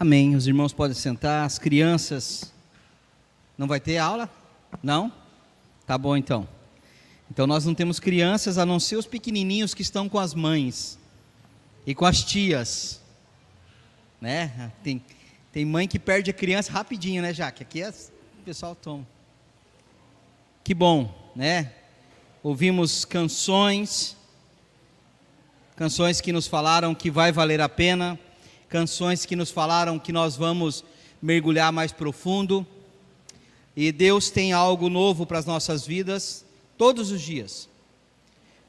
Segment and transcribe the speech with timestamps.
[0.00, 0.36] Amém.
[0.36, 1.44] Os irmãos podem sentar.
[1.44, 2.52] As crianças.
[3.56, 4.30] Não vai ter aula?
[4.80, 5.12] Não?
[5.84, 6.46] Tá bom então.
[7.28, 10.96] Então nós não temos crianças a não ser os pequenininhos que estão com as mães
[11.84, 13.00] e com as tias.
[14.20, 14.70] Né?
[14.84, 15.04] Tem,
[15.52, 17.64] tem mãe que perde a criança rapidinho, né, Jaque?
[17.64, 19.04] Aqui é, o pessoal toma.
[20.62, 21.72] Que bom, né?
[22.40, 24.16] Ouvimos canções,
[25.74, 28.16] canções que nos falaram que vai valer a pena
[28.68, 30.84] canções que nos falaram que nós vamos
[31.20, 32.66] mergulhar mais profundo.
[33.74, 36.44] E Deus tem algo novo para as nossas vidas
[36.76, 37.68] todos os dias.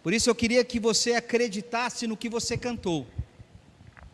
[0.02, 3.06] Por isso eu queria que você acreditasse no que você cantou,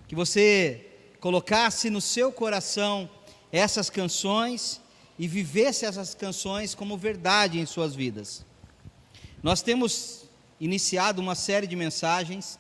[0.08, 0.88] que você
[1.20, 3.10] colocasse no seu coração
[3.52, 4.82] essas canções
[5.18, 8.44] e vivesse essas canções como verdade em suas vidas.
[9.44, 10.26] Nós temos
[10.60, 12.58] iniciado uma série de mensagens,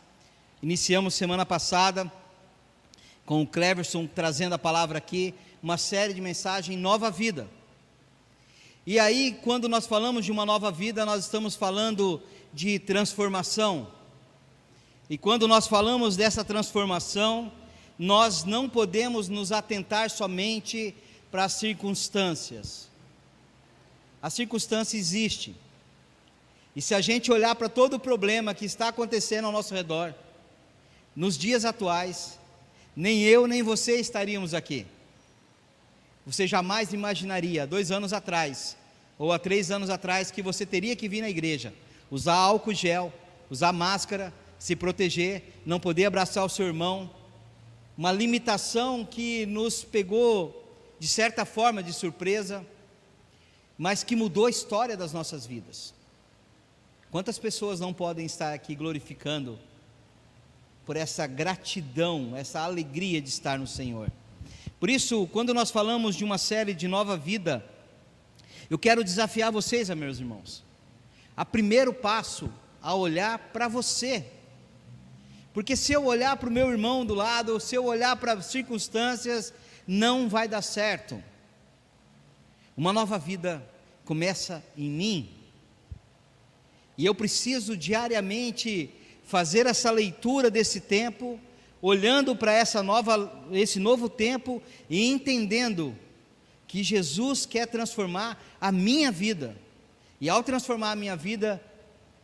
[0.62, 2.12] iniciamos semana passada
[3.26, 7.48] com o Cleverson trazendo a palavra aqui, uma série de mensagens Nova Vida.
[8.86, 12.22] E aí, quando nós falamos de uma nova vida, nós estamos falando
[12.53, 13.88] de transformação.
[15.09, 17.52] E quando nós falamos dessa transformação,
[17.98, 20.94] nós não podemos nos atentar somente
[21.31, 22.88] para as circunstâncias.
[24.22, 25.56] A circunstância existe.
[26.76, 30.14] E se a gente olhar para todo o problema que está acontecendo ao nosso redor,
[31.16, 32.38] nos dias atuais,
[32.96, 34.86] nem eu nem você estaríamos aqui.
[36.26, 38.78] Você jamais imaginaria, dois anos atrás,
[39.18, 41.74] ou há três anos atrás, que você teria que vir na igreja,
[42.10, 43.14] usar álcool gel,
[43.50, 47.10] usar máscara, se proteger, não poder abraçar o seu irmão.
[47.98, 50.64] Uma limitação que nos pegou,
[51.00, 52.66] de certa forma, de surpresa,
[53.78, 55.94] mas que mudou a história das nossas vidas.
[57.12, 59.59] Quantas pessoas não podem estar aqui glorificando
[60.86, 64.12] por essa gratidão, essa alegria de estar no Senhor.
[64.79, 67.66] Por isso, quando nós falamos de uma série de nova vida,
[68.69, 70.63] eu quero desafiar vocês, meus irmãos,
[71.35, 72.51] a primeiro passo
[72.81, 74.25] a olhar para você.
[75.53, 78.45] Porque se eu olhar para o meu irmão do lado, se eu olhar para as
[78.45, 79.53] circunstâncias,
[79.88, 81.24] não vai dar certo.
[82.75, 83.68] Uma nova vida
[84.03, 85.29] começa em mim.
[86.97, 88.94] E eu preciso diariamente
[89.25, 91.40] fazer essa leitura desse tempo,
[91.81, 95.96] olhando para essa nova, esse novo tempo e entendendo
[96.68, 99.56] que Jesus quer transformar a minha vida.
[100.22, 101.62] E ao transformar a minha vida,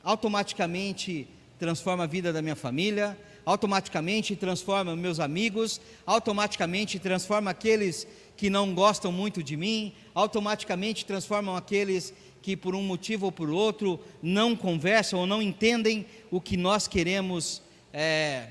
[0.03, 1.28] automaticamente
[1.59, 8.07] transforma a vida da minha família, automaticamente transforma meus amigos, automaticamente transforma aqueles
[8.38, 13.50] que não gostam muito de mim, automaticamente transformam aqueles que por um motivo ou por
[13.50, 17.62] outro não conversam ou não entendem o que nós queremos
[17.94, 18.50] é,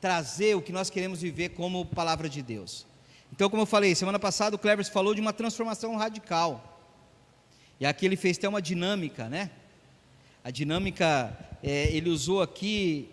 [0.00, 2.86] trazer, o que nós queremos viver como palavra de Deus.
[3.32, 6.68] Então, como eu falei, semana passada o Clevers falou de uma transformação radical.
[7.78, 9.50] E aqui ele fez até uma dinâmica, né?
[10.44, 13.08] A dinâmica, é, ele usou aqui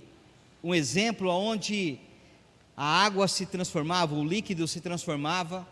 [0.63, 1.99] um exemplo onde
[2.75, 5.67] a água se transformava, o líquido se transformava,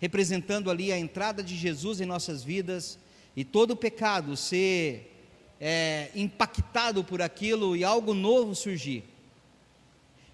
[0.00, 2.98] representando ali a entrada de Jesus em nossas vidas
[3.36, 5.12] e todo pecado ser
[5.60, 9.04] é, impactado por aquilo e algo novo surgir.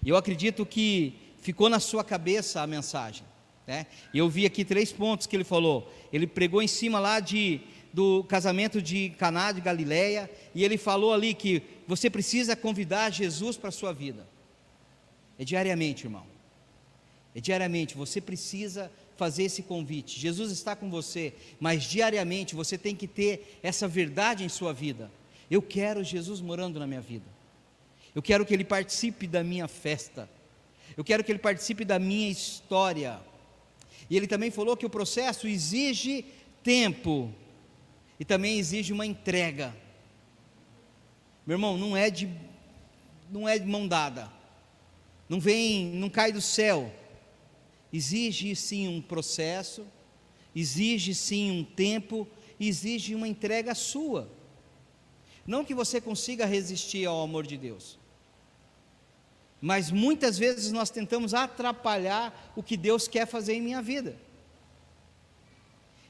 [0.01, 3.25] E eu acredito que ficou na sua cabeça a mensagem.
[3.67, 3.85] Né?
[4.13, 5.91] Eu vi aqui três pontos que ele falou.
[6.11, 7.61] Ele pregou em cima lá de,
[7.91, 13.57] do casamento de Caná de Galileia e ele falou ali que você precisa convidar Jesus
[13.57, 14.25] para a sua vida.
[15.37, 16.25] É diariamente, irmão.
[17.35, 20.19] É diariamente, você precisa fazer esse convite.
[20.19, 25.11] Jesus está com você, mas diariamente você tem que ter essa verdade em sua vida.
[25.49, 27.25] Eu quero Jesus morando na minha vida.
[28.15, 30.29] Eu quero que ele participe da minha festa.
[30.95, 33.19] Eu quero que ele participe da minha história.
[34.09, 36.25] E ele também falou que o processo exige
[36.63, 37.33] tempo
[38.19, 39.75] e também exige uma entrega.
[41.45, 42.29] Meu irmão, não é de
[43.31, 44.31] não é de mão dada.
[45.27, 46.91] Não vem, não cai do céu
[47.93, 49.85] exige sim um processo,
[50.55, 52.27] exige sim um tempo,
[52.59, 54.27] exige uma entrega sua.
[55.45, 57.99] Não que você consiga resistir ao amor de Deus,
[59.61, 64.17] mas muitas vezes nós tentamos atrapalhar o que Deus quer fazer em minha vida.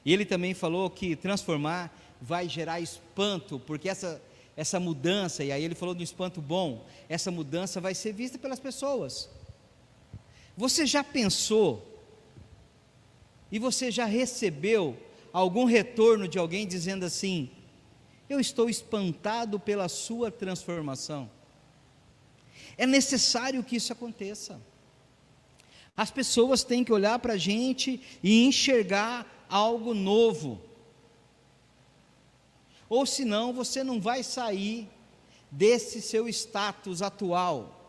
[0.06, 4.22] E ele também falou que transformar vai gerar espanto, porque essa,
[4.56, 8.60] essa mudança, e aí ele falou do espanto bom, essa mudança vai ser vista pelas
[8.60, 9.30] pessoas.
[10.56, 11.88] Você já pensou
[13.52, 14.98] e você já recebeu
[15.32, 17.50] algum retorno de alguém dizendo assim:
[18.30, 21.30] Eu estou espantado pela sua transformação?
[22.78, 24.62] É necessário que isso aconteça.
[25.96, 30.60] As pessoas têm que olhar para a gente e enxergar algo novo.
[32.90, 34.90] Ou senão você não vai sair
[35.52, 37.83] desse seu status atual.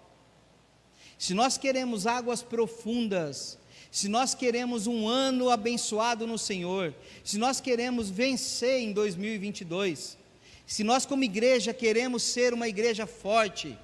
[1.24, 3.56] Se nós queremos águas profundas,
[3.90, 6.94] se nós queremos um ano abençoado no Senhor,
[7.24, 10.18] se nós queremos vencer em 2022,
[10.66, 13.74] se nós como igreja queremos ser uma igreja forte,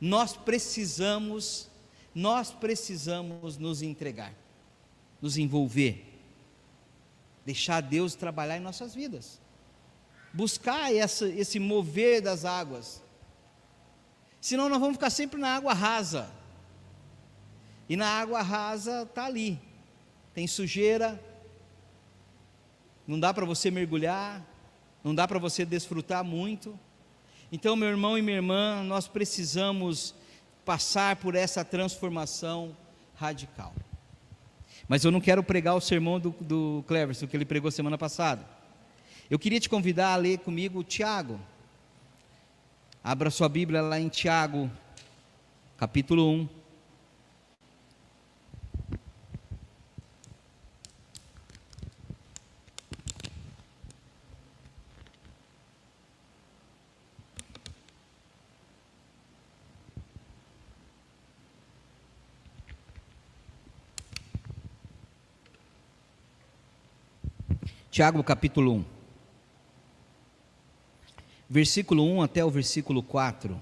[0.00, 1.68] nós precisamos,
[2.12, 4.34] nós precisamos nos entregar,
[5.22, 6.04] nos envolver,
[7.46, 9.40] deixar Deus trabalhar em nossas vidas,
[10.34, 13.00] buscar essa, esse mover das águas,
[14.40, 16.36] senão nós vamos ficar sempre na água rasa,
[17.88, 19.58] e na água rasa está ali,
[20.34, 21.18] tem sujeira,
[23.06, 24.44] não dá para você mergulhar,
[25.02, 26.78] não dá para você desfrutar muito.
[27.50, 30.14] Então, meu irmão e minha irmã, nós precisamos
[30.66, 32.76] passar por essa transformação
[33.16, 33.72] radical.
[34.86, 38.44] Mas eu não quero pregar o sermão do, do Cleverson, que ele pregou semana passada.
[39.30, 41.40] Eu queria te convidar a ler comigo Tiago.
[43.02, 44.70] Abra sua Bíblia lá em Tiago,
[45.78, 46.57] capítulo 1.
[67.90, 68.84] Tiago capítulo 1.
[71.48, 73.58] Versículo 1 até o versículo 4.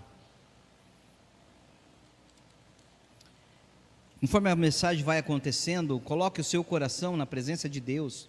[4.21, 8.29] Conforme a mensagem vai acontecendo, coloque o seu coração na presença de Deus.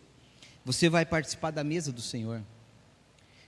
[0.63, 2.44] Você vai participar da mesa do Senhor.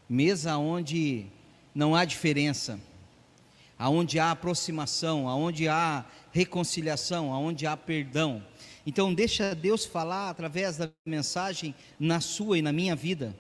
[0.10, 1.28] Mesa onde
[1.76, 2.80] não há diferença,
[3.78, 8.44] aonde há aproximação, aonde há reconciliação, aonde há perdão,
[8.90, 13.36] então, deixa Deus falar através da mensagem na sua e na minha vida.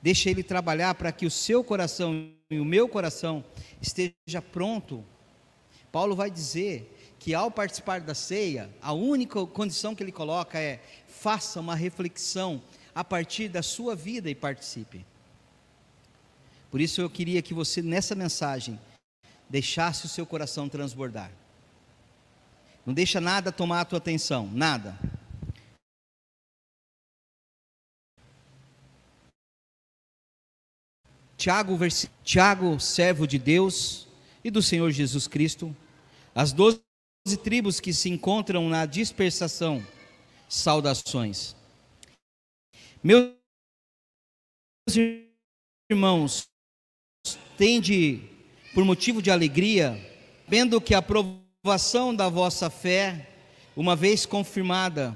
[0.00, 3.44] Deixa Ele trabalhar para que o seu coração e o meu coração
[3.82, 5.04] esteja pronto.
[5.90, 10.80] Paulo vai dizer que ao participar da ceia, a única condição que ele coloca é:
[11.08, 12.62] faça uma reflexão
[12.94, 15.04] a partir da sua vida e participe.
[16.70, 18.78] Por isso eu queria que você, nessa mensagem,
[19.48, 21.39] deixasse o seu coração transbordar.
[22.90, 24.98] Não deixa nada tomar a tua atenção, nada.
[31.36, 32.10] Tiago, vers...
[32.24, 34.08] Tiago, servo de Deus
[34.42, 35.72] e do Senhor Jesus Cristo,
[36.34, 36.82] as doze
[37.44, 39.86] tribos que se encontram na dispersação,
[40.48, 41.54] saudações.
[43.04, 43.36] Meus
[45.88, 46.48] irmãos,
[47.56, 48.20] tende
[48.74, 49.96] por motivo de alegria,
[50.48, 51.49] vendo que a provação
[52.16, 53.28] da vossa fé,
[53.76, 55.14] uma vez confirmada,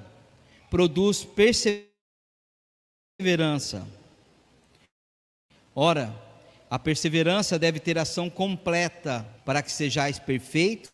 [0.68, 3.88] produz perseverança.
[5.74, 6.14] Ora,
[6.68, 10.92] a perseverança deve ter ação completa para que sejais perfeitos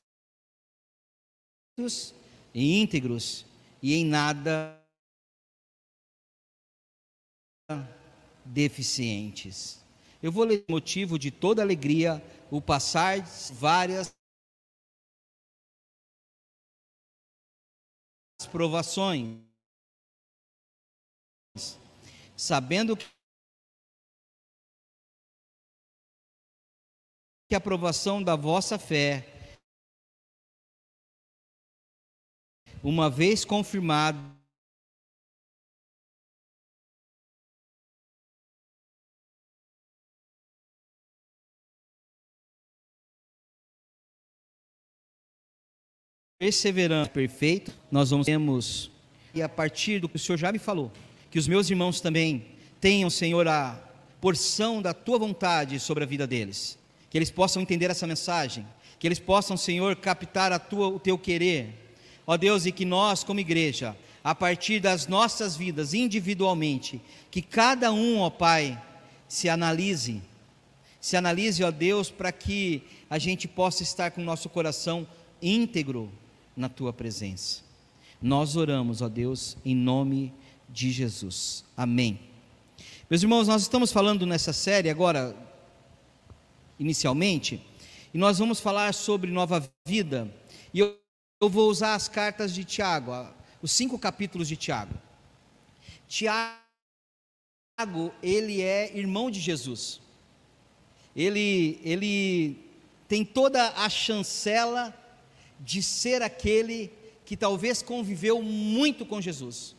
[2.55, 3.44] e íntegros
[3.82, 4.81] e em nada
[8.44, 9.85] deficientes.
[10.23, 13.19] Eu vou ler motivo de toda alegria o passar
[13.53, 14.15] várias
[18.47, 19.39] provações,
[22.37, 22.97] sabendo
[27.49, 29.27] que a provação da vossa fé,
[32.82, 34.19] uma vez confirmada,
[46.41, 48.91] perseverante, perfeito, nós vamos temos
[49.35, 50.91] e a partir do que o Senhor já me falou,
[51.31, 52.47] que os meus irmãos também
[52.81, 53.79] tenham, Senhor, a
[54.23, 56.79] porção da tua vontade sobre a vida deles,
[57.11, 58.67] que eles possam entender essa mensagem,
[58.99, 61.94] que eles possam, Senhor, captar a tua, o teu querer,
[62.27, 63.94] ó Deus, e que nós, como igreja,
[64.25, 68.82] a partir das nossas vidas individualmente, que cada um, ó Pai,
[69.29, 70.23] se analise,
[71.03, 75.06] se analise, ó Deus, para que a gente possa estar com o nosso coração
[75.43, 76.11] íntegro
[76.60, 77.62] na tua presença.
[78.20, 80.32] Nós oramos, ó Deus, em nome
[80.69, 81.64] de Jesus.
[81.74, 82.20] Amém.
[83.08, 85.34] Meus irmãos, nós estamos falando nessa série agora,
[86.79, 87.67] inicialmente,
[88.12, 90.31] e nós vamos falar sobre nova vida.
[90.74, 90.98] E eu,
[91.40, 93.26] eu vou usar as cartas de Tiago,
[93.62, 94.94] os cinco capítulos de Tiago.
[96.06, 96.60] Tiago,
[98.22, 99.98] ele é irmão de Jesus.
[101.17, 102.58] Ele, ele
[103.08, 104.94] tem toda a chancela
[105.60, 106.90] de ser aquele
[107.24, 109.76] que talvez conviveu muito com Jesus,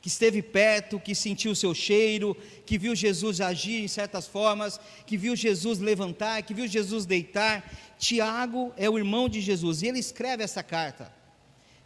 [0.00, 4.78] que esteve perto, que sentiu o seu cheiro, que viu Jesus agir em certas formas,
[5.06, 7.68] que viu Jesus levantar, que viu Jesus deitar.
[7.98, 11.12] Tiago é o irmão de Jesus e ele escreve essa carta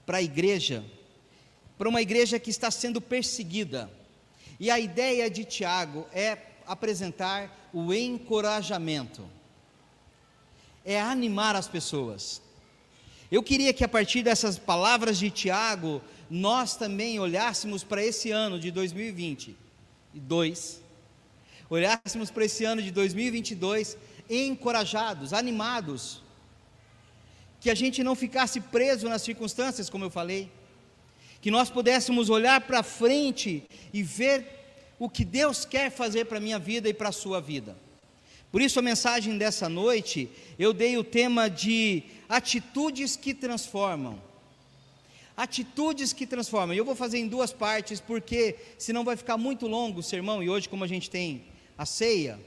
[0.04, 0.84] para a igreja,
[1.78, 3.90] para uma igreja que está sendo perseguida.
[4.58, 9.28] E a ideia de Tiago é apresentar o encorajamento,
[10.84, 12.42] é animar as pessoas.
[13.30, 18.56] Eu queria que a partir dessas palavras de Tiago, nós também olhássemos para esse ano
[18.58, 20.80] de 2022,
[21.68, 23.98] olhássemos para esse ano de 2022
[24.30, 26.22] encorajados, animados,
[27.60, 30.48] que a gente não ficasse preso nas circunstâncias, como eu falei,
[31.40, 34.46] que nós pudéssemos olhar para frente e ver
[35.00, 37.76] o que Deus quer fazer para a minha vida e para a sua vida.
[38.50, 44.20] Por isso, a mensagem dessa noite, eu dei o tema de atitudes que transformam.
[45.36, 46.74] Atitudes que transformam.
[46.74, 50.42] E eu vou fazer em duas partes, porque senão vai ficar muito longo o sermão,
[50.42, 51.44] e hoje, como a gente tem
[51.76, 52.40] a ceia,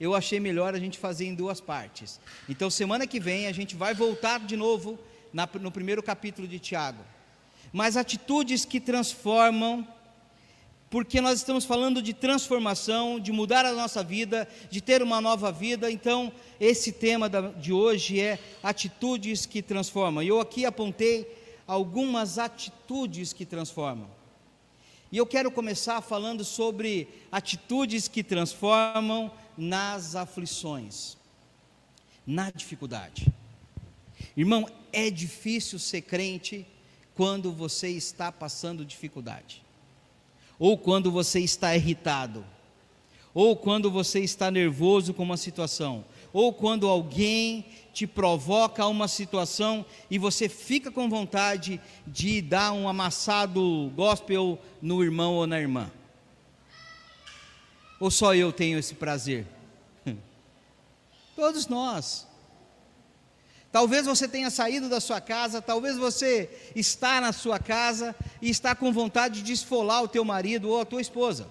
[0.00, 2.18] eu achei melhor a gente fazer em duas partes.
[2.48, 4.98] Então, semana que vem, a gente vai voltar de novo
[5.32, 7.04] na, no primeiro capítulo de Tiago.
[7.72, 9.86] Mas atitudes que transformam
[10.90, 15.50] porque nós estamos falando de transformação, de mudar a nossa vida, de ter uma nova
[15.50, 15.90] vida.
[15.90, 20.22] Então, esse tema de hoje é atitudes que transformam.
[20.22, 21.26] E eu aqui apontei
[21.66, 24.08] algumas atitudes que transformam.
[25.10, 31.16] E eu quero começar falando sobre atitudes que transformam nas aflições,
[32.24, 33.32] na dificuldade.
[34.36, 36.64] Irmão, é difícil ser crente
[37.16, 39.63] quando você está passando dificuldade
[40.58, 42.44] ou quando você está irritado,
[43.32, 49.84] ou quando você está nervoso com uma situação, ou quando alguém te provoca uma situação
[50.10, 55.90] e você fica com vontade de dar um amassado gospel no irmão ou na irmã.
[58.00, 59.46] Ou só eu tenho esse prazer?
[61.36, 62.26] Todos nós.
[63.74, 68.72] Talvez você tenha saído da sua casa, talvez você está na sua casa e está
[68.72, 71.50] com vontade de esfolar o teu marido ou a tua esposa,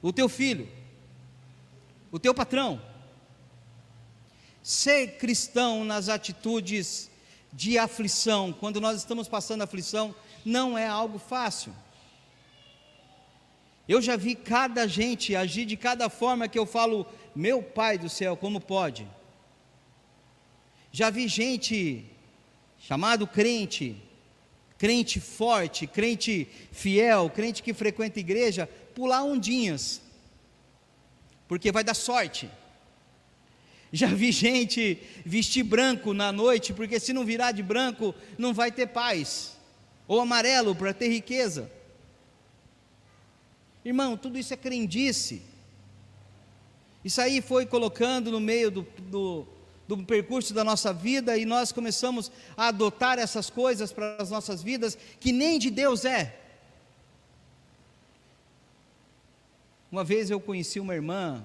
[0.00, 0.66] o teu filho,
[2.10, 2.80] o teu patrão.
[4.62, 7.10] Ser cristão nas atitudes
[7.52, 11.74] de aflição, quando nós estamos passando aflição, não é algo fácil.
[13.86, 18.08] Eu já vi cada gente agir de cada forma que eu falo, meu Pai do
[18.08, 19.06] céu, como pode?
[20.92, 22.04] Já vi gente
[22.78, 23.96] chamado crente,
[24.76, 30.00] crente forte, crente fiel, crente que frequenta igreja, pular ondinhas,
[31.46, 32.50] porque vai dar sorte.
[33.92, 38.70] Já vi gente vestir branco na noite, porque se não virar de branco, não vai
[38.70, 39.56] ter paz,
[40.06, 41.70] ou amarelo para ter riqueza.
[43.84, 45.42] Irmão, tudo isso é crendice.
[47.04, 49.46] Isso aí foi colocando no meio do, do
[49.96, 54.62] do percurso da nossa vida e nós começamos a adotar essas coisas para as nossas
[54.62, 56.38] vidas que nem de Deus é.
[59.90, 61.44] Uma vez eu conheci uma irmã,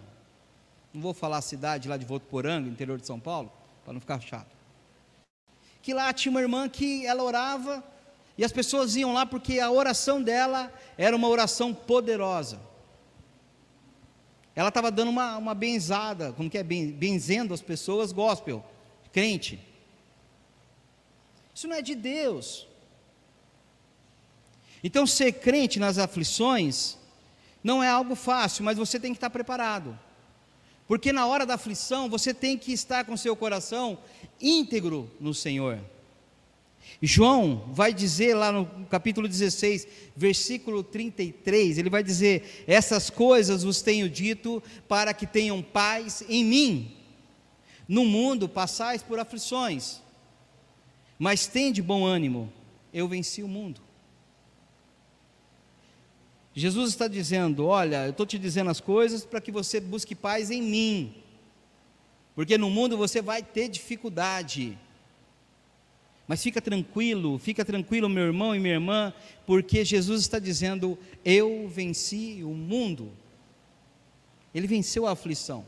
[0.93, 3.51] não vou falar a cidade lá de Votuporanga, interior de São Paulo,
[3.83, 4.55] para não ficar chato.
[5.81, 7.83] Que lá tinha uma irmã que ela orava
[8.37, 12.59] e as pessoas iam lá porque a oração dela era uma oração poderosa.
[14.55, 16.63] Ela estava dando uma, uma benzada, como que é?
[16.63, 18.63] Benzendo as pessoas, gospel,
[19.12, 19.59] crente.
[21.53, 22.67] Isso não é de Deus.
[24.83, 26.97] Então, ser crente nas aflições
[27.63, 29.97] não é algo fácil, mas você tem que estar preparado.
[30.88, 33.97] Porque na hora da aflição, você tem que estar com seu coração
[34.39, 35.79] íntegro no Senhor.
[37.01, 43.81] João vai dizer lá no capítulo 16, versículo 33, ele vai dizer: Essas coisas vos
[43.81, 46.91] tenho dito para que tenham paz em mim.
[47.87, 50.01] No mundo passais por aflições,
[51.19, 52.51] mas tende bom ânimo,
[52.93, 53.81] eu venci o mundo.
[56.55, 60.49] Jesus está dizendo: Olha, eu estou te dizendo as coisas para que você busque paz
[60.49, 61.13] em mim,
[62.33, 64.77] porque no mundo você vai ter dificuldade
[66.27, 69.13] mas fica tranquilo, fica tranquilo, meu irmão e minha irmã,
[69.46, 73.12] porque Jesus está dizendo: Eu venci o mundo.
[74.53, 75.65] Ele venceu a aflição.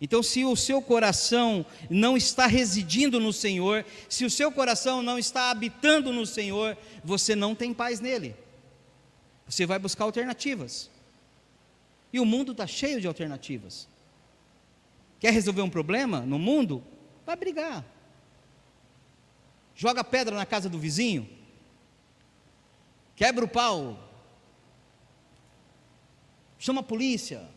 [0.00, 5.18] Então, se o seu coração não está residindo no Senhor, se o seu coração não
[5.18, 8.34] está habitando no Senhor, você não tem paz nele.
[9.46, 10.90] Você vai buscar alternativas.
[12.12, 13.88] E o mundo está cheio de alternativas.
[15.20, 16.82] Quer resolver um problema no mundo?
[17.26, 17.84] Vai brigar
[19.78, 21.26] joga pedra na casa do vizinho,
[23.14, 23.96] quebra o pau,
[26.58, 27.48] chama a polícia,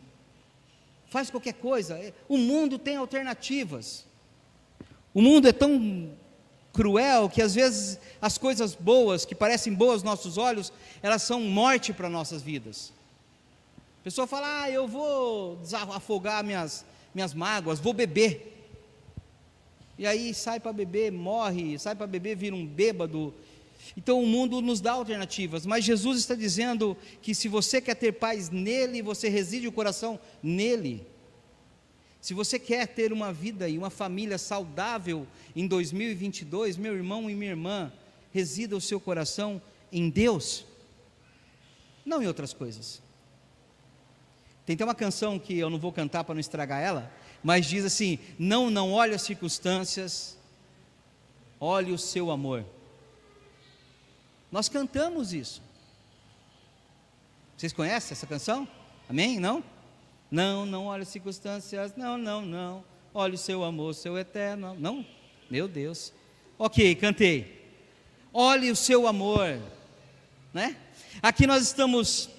[1.08, 2.14] faz qualquer coisa.
[2.28, 4.06] O mundo tem alternativas.
[5.12, 6.16] O mundo é tão
[6.72, 11.40] cruel que às vezes as coisas boas, que parecem boas aos nossos olhos, elas são
[11.40, 12.92] morte para nossas vidas.
[14.00, 18.61] A pessoa fala: "Ah, eu vou desafogar minhas minhas mágoas, vou beber".
[19.98, 23.34] E aí sai para beber, morre, sai para beber, vira um bêbado.
[23.96, 28.12] Então o mundo nos dá alternativas, mas Jesus está dizendo que se você quer ter
[28.12, 31.06] paz nele, você reside o coração nele.
[32.20, 37.34] Se você quer ter uma vida e uma família saudável em 2022, meu irmão e
[37.34, 37.92] minha irmã,
[38.32, 40.64] resida o seu coração em Deus,
[42.06, 43.02] não em outras coisas.
[44.64, 47.84] Tem até uma canção que eu não vou cantar para não estragar ela, mas diz
[47.84, 50.38] assim: Não, não olhe as circunstâncias,
[51.60, 52.64] olhe o seu amor.
[54.50, 55.62] Nós cantamos isso.
[57.56, 58.68] Vocês conhecem essa canção?
[59.08, 59.38] Amém?
[59.38, 59.64] Não?
[60.30, 62.84] Não, não olhe as circunstâncias, não, não, não.
[63.14, 64.74] Olhe o seu amor, seu eterno.
[64.78, 65.04] Não?
[65.50, 66.12] Meu Deus.
[66.58, 67.62] Ok, cantei.
[68.32, 69.60] Olhe o seu amor,
[70.54, 70.76] né?
[71.20, 72.30] Aqui nós estamos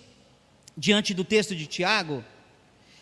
[0.75, 2.23] diante do texto de Tiago,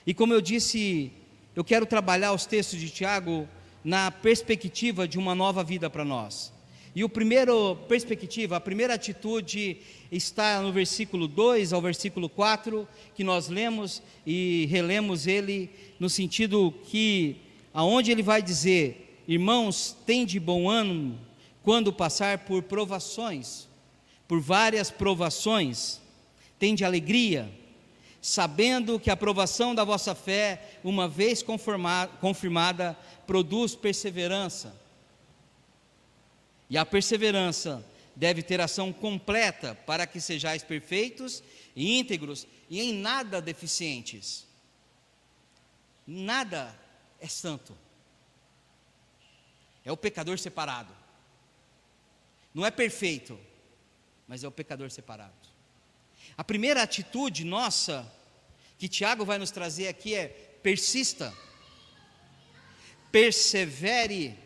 [0.06, 1.12] e como eu disse,
[1.56, 3.48] eu quero trabalhar os textos de Tiago
[3.84, 6.54] na perspectiva de uma nova vida para nós.
[6.96, 9.78] E o primeiro perspectiva, a primeira atitude
[10.12, 16.74] está no versículo 2 ao versículo 4, que nós lemos e relemos ele no sentido
[16.86, 17.38] que
[17.74, 21.18] aonde ele vai dizer: "Irmãos, tende bom ânimo
[21.64, 23.68] quando passar por provações,
[24.28, 26.02] por várias provações,
[26.60, 27.50] tende alegria,
[28.22, 34.80] sabendo que a aprovação da vossa fé, uma vez confirmada, produz perseverança."
[36.70, 37.84] E a perseverança
[38.16, 41.44] deve ter ação completa para que sejais perfeitos
[41.76, 44.46] e íntegros e em nada deficientes.
[46.08, 46.74] Nada
[47.20, 47.78] é santo.
[49.84, 50.96] É o pecador separado.
[52.54, 53.40] Não é perfeito,
[54.28, 55.51] mas é o pecador separado.
[56.38, 58.12] A primeira atitude nossa
[58.78, 60.28] que Tiago vai nos trazer aqui é
[60.64, 61.34] persista,
[63.12, 64.38] persevere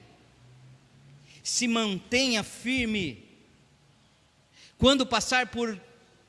[1.46, 3.24] se mantenha firme.
[4.78, 5.80] Quando passar por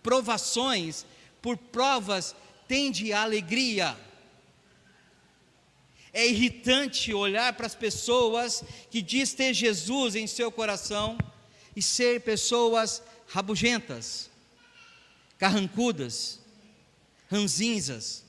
[0.03, 1.07] provações,
[1.41, 2.37] por provas,
[2.69, 3.97] tende a alegria.
[6.13, 11.17] É irritante olhar para as pessoas que diz ter Jesus em seu coração
[11.75, 14.31] e ser pessoas rabugentas,
[15.39, 16.41] carrancudas,
[17.31, 18.25] ranzinzas.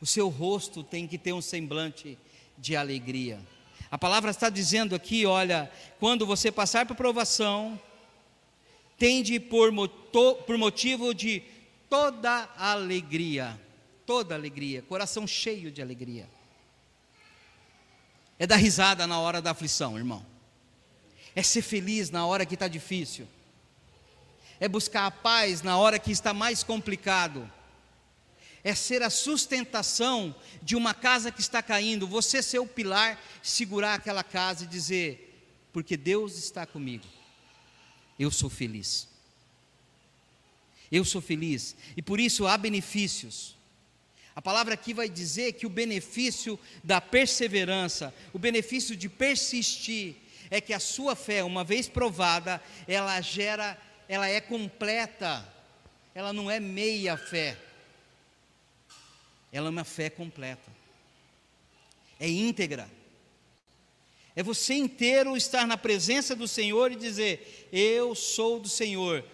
[0.00, 2.18] O seu rosto tem que ter um semblante
[2.58, 3.40] de alegria.
[3.90, 7.80] A palavra está dizendo aqui: olha, quando você passar por provação,
[8.98, 9.72] tende por,
[10.46, 11.42] por motivo de
[11.88, 13.58] toda alegria,
[14.04, 16.28] toda alegria, coração cheio de alegria.
[18.38, 20.24] É dar risada na hora da aflição, irmão.
[21.36, 23.26] É ser feliz na hora que está difícil.
[24.60, 27.50] É buscar a paz na hora que está mais complicado
[28.64, 33.94] é ser a sustentação de uma casa que está caindo, você ser o pilar, segurar
[33.94, 37.04] aquela casa e dizer: porque Deus está comigo,
[38.18, 39.06] eu sou feliz.
[40.90, 43.56] Eu sou feliz, e por isso há benefícios.
[44.36, 50.16] A palavra aqui vai dizer que o benefício da perseverança, o benefício de persistir,
[50.50, 53.76] é que a sua fé, uma vez provada, ela gera,
[54.08, 55.46] ela é completa,
[56.14, 57.56] ela não é meia fé
[59.54, 60.68] ela é uma fé completa,
[62.18, 62.90] é íntegra.
[64.34, 69.24] É você inteiro estar na presença do Senhor e dizer: Eu sou do Senhor,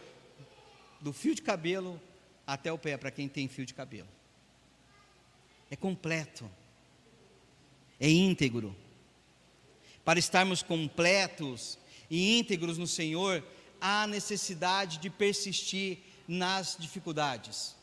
[1.01, 1.99] do fio de cabelo
[2.47, 4.09] até o pé, para quem tem fio de cabelo.
[5.71, 6.51] É completo,
[7.99, 8.77] é íntegro.
[10.05, 11.79] Para estarmos completos
[12.11, 13.43] e íntegros no Senhor,
[13.81, 17.75] há necessidade de persistir nas dificuldades.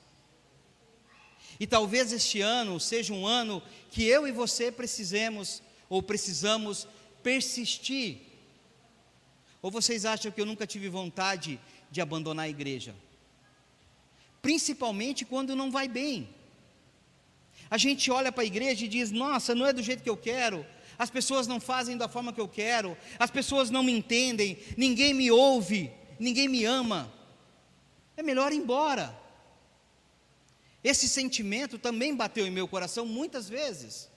[1.60, 6.88] E talvez este ano seja um ano que eu e você precisemos ou precisamos
[7.23, 8.19] persistir.
[9.62, 12.95] Ou vocês acham que eu nunca tive vontade de abandonar a igreja?
[14.41, 16.29] Principalmente quando não vai bem.
[17.69, 20.15] A gente olha para a igreja e diz: Nossa, não é do jeito que eu
[20.15, 20.65] quero,
[20.97, 25.13] as pessoas não fazem da forma que eu quero, as pessoas não me entendem, ninguém
[25.13, 27.13] me ouve, ninguém me ama.
[28.15, 29.15] É melhor ir embora.
[30.83, 34.10] Esse sentimento também bateu em meu coração muitas vezes.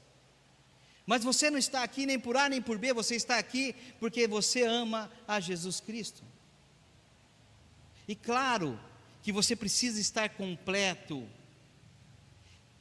[1.07, 4.27] Mas você não está aqui nem por A nem por B, você está aqui porque
[4.29, 6.23] você ama a Jesus Cristo.
[8.07, 8.79] E claro
[9.23, 11.29] que você precisa estar completo.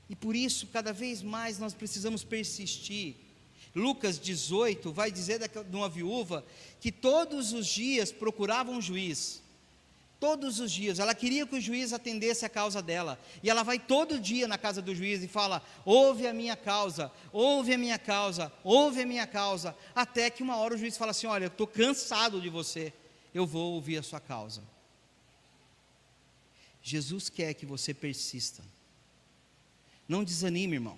[0.09, 3.15] E por isso, cada vez mais nós precisamos persistir.
[3.75, 6.45] Lucas 18 vai dizer de uma viúva
[6.79, 9.41] que todos os dias procurava um juiz
[10.19, 13.17] Todos os dias, ela queria que o juiz atendesse a causa dela.
[13.41, 17.09] E ela vai todo dia na casa do juiz e fala: ouve a minha causa,
[17.31, 19.73] ouve a minha causa, ouve a minha causa.
[19.95, 22.91] Até que uma hora o juiz fala assim: olha, eu estou cansado de você,
[23.33, 24.61] eu vou ouvir a sua causa.
[26.83, 28.61] Jesus quer que você persista.
[30.05, 30.97] Não desanime, irmão.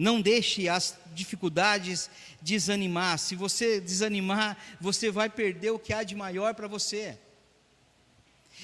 [0.00, 2.08] Não deixe as dificuldades
[2.40, 3.18] desanimar.
[3.18, 7.18] Se você desanimar, você vai perder o que há de maior para você.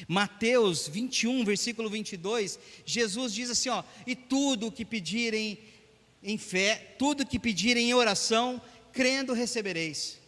[0.09, 5.59] Mateus 21, versículo 22, Jesus diz assim: ó, e tudo o que pedirem
[6.23, 8.59] em fé, tudo que pedirem em oração,
[8.91, 10.19] crendo recebereis.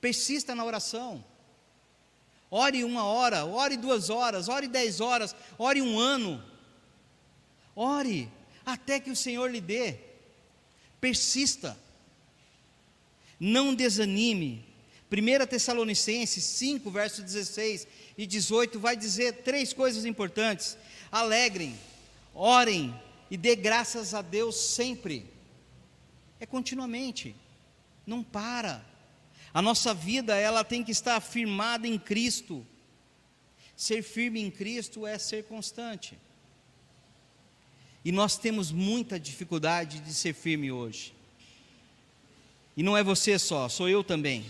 [0.00, 1.24] Persista na oração.
[2.50, 6.42] Ore uma hora, ore duas horas, ore dez horas, ore um ano.
[7.76, 8.28] Ore
[8.64, 9.96] até que o Senhor lhe dê.
[11.00, 11.78] Persista.
[13.38, 14.64] Não desanime.
[15.10, 20.76] 1 Tessalonicenses 5, verso 16 e 18 vai dizer três coisas importantes:
[21.10, 21.76] alegrem,
[22.32, 22.94] orem
[23.30, 25.26] e dê graças a Deus sempre.
[26.38, 27.34] É continuamente,
[28.06, 28.84] não para.
[29.52, 32.64] A nossa vida ela tem que estar firmada em Cristo.
[33.76, 36.16] Ser firme em Cristo é ser constante.
[38.04, 41.14] E nós temos muita dificuldade de ser firme hoje.
[42.76, 44.46] E não é você só, sou eu também.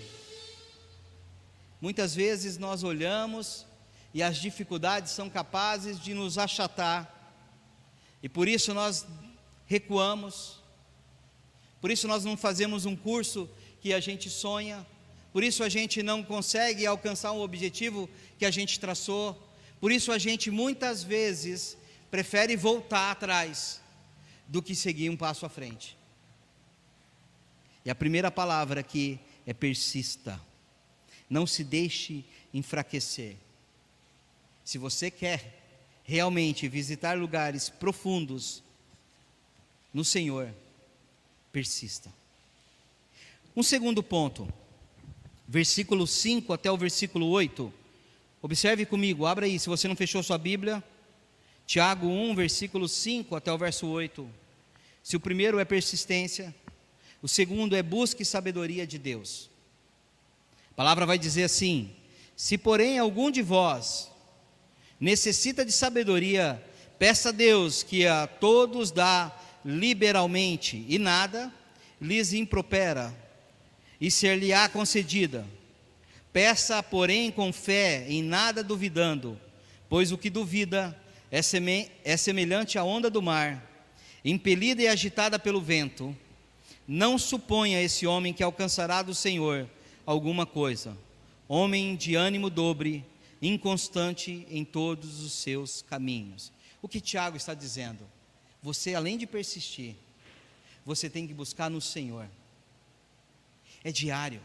[1.81, 3.67] Muitas vezes nós olhamos
[4.13, 7.17] e as dificuldades são capazes de nos achatar,
[8.23, 9.07] e por isso nós
[9.67, 10.61] recuamos,
[11.81, 13.49] por isso nós não fazemos um curso
[13.81, 14.87] que a gente sonha,
[15.33, 19.41] por isso a gente não consegue alcançar um objetivo que a gente traçou,
[19.81, 21.79] por isso a gente muitas vezes
[22.11, 23.81] prefere voltar atrás
[24.49, 25.97] do que seguir um passo à frente.
[27.85, 30.41] E a primeira palavra aqui é persista.
[31.29, 33.37] Não se deixe enfraquecer.
[34.65, 35.61] Se você quer
[36.05, 38.63] realmente visitar lugares profundos
[39.95, 40.53] no Senhor,
[41.53, 42.13] persista.
[43.57, 44.53] Um segundo ponto,
[45.47, 47.73] versículo 5 até o versículo 8.
[48.43, 50.83] Observe comigo, abra aí, se você não fechou sua Bíblia,
[51.71, 54.29] Tiago 1, versículo 5 até o verso 8.
[55.05, 56.53] Se o primeiro é persistência,
[57.23, 59.49] o segundo é busca e sabedoria de Deus.
[60.73, 61.93] A palavra vai dizer assim:
[62.35, 64.11] Se, porém, algum de vós
[64.99, 66.61] necessita de sabedoria,
[66.99, 69.33] peça a Deus que a todos dá
[69.65, 71.55] liberalmente e nada
[72.01, 73.17] lhes impropera,
[74.01, 75.47] e ser-lhe-á concedida.
[76.33, 79.41] Peça, porém, com fé, em nada duvidando,
[79.89, 81.41] pois o que duvida é,
[82.05, 83.63] é semelhante à onda do mar,
[84.25, 86.17] impelida e agitada pelo vento.
[86.87, 89.69] Não suponha esse homem que alcançará do Senhor
[90.05, 90.97] alguma coisa.
[91.49, 93.05] Homem de ânimo dobre,
[93.41, 96.53] inconstante em todos os seus caminhos.
[96.83, 98.07] O que Tiago está dizendo?
[98.63, 99.95] Você, além de persistir,
[100.85, 102.29] você tem que buscar no Senhor.
[103.85, 104.41] É diário.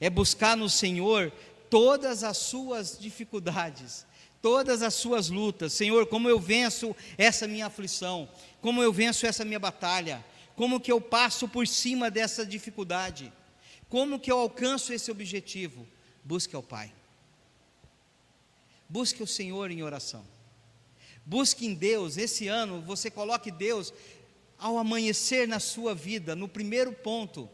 [0.00, 1.32] É buscar no Senhor
[1.68, 4.06] todas as suas dificuldades,
[4.46, 5.72] todas as suas lutas.
[5.72, 8.28] Senhor, como eu venço essa minha aflição?
[8.60, 10.24] Como eu venço essa minha batalha?
[10.54, 13.32] Como que eu passo por cima dessa dificuldade?
[13.88, 15.84] Como que eu alcanço esse objetivo?
[16.22, 16.92] Busque ao Pai.
[18.88, 20.24] Busque o Senhor em oração.
[21.24, 23.92] Busque em Deus, esse ano você coloque Deus
[24.56, 27.50] ao amanhecer na sua vida, no primeiro ponto,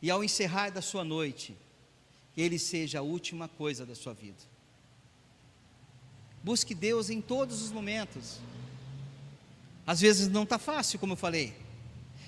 [0.00, 1.54] e ao encerrar da sua noite,
[2.34, 4.50] que Ele seja a última coisa da sua vida.
[6.42, 8.38] Busque Deus em todos os momentos.
[9.86, 11.54] Às vezes não está fácil, como eu falei,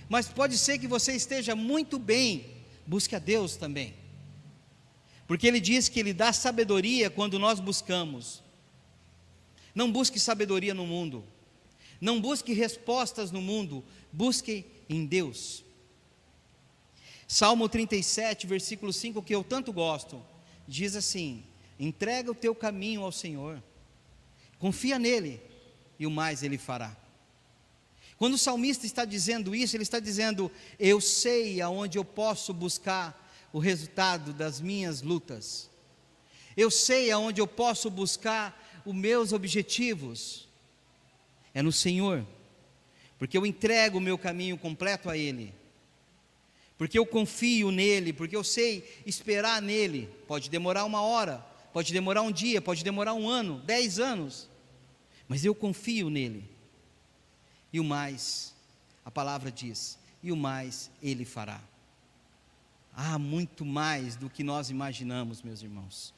[0.09, 2.55] mas pode ser que você esteja muito bem
[2.87, 3.95] busque a Deus também.
[5.27, 8.43] Porque ele diz que ele dá sabedoria quando nós buscamos.
[9.75, 11.25] Não busque sabedoria no mundo.
[12.01, 15.65] Não busque respostas no mundo, busque em Deus.
[17.27, 20.23] Salmo 37, versículo 5, que eu tanto gosto,
[20.69, 21.43] diz assim:
[21.81, 23.63] entrega o teu caminho ao Senhor,
[24.65, 25.43] confia nele,
[25.99, 26.97] e o mais ele fará.
[28.17, 33.31] Quando o salmista está dizendo isso, ele está dizendo: Eu sei aonde eu posso buscar
[33.53, 35.69] o resultado das minhas lutas.
[36.57, 40.49] Eu sei aonde eu posso buscar os meus objetivos.
[41.53, 42.27] É no Senhor.
[43.19, 45.53] porque eu entrego o meu caminho completo a Ele,
[46.79, 50.09] porque eu confio nele, porque eu sei esperar nele.
[50.27, 54.49] Pode demorar uma hora, pode demorar um dia, pode demorar um ano, dez anos,
[55.29, 56.49] mas eu confio nele.
[57.73, 58.55] E o mais,
[59.05, 61.61] a palavra diz, e o mais ele fará.
[62.93, 66.15] Há muito mais do que nós imaginamos, meus irmãos.